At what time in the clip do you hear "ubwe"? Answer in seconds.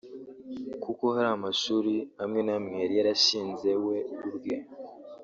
4.27-4.55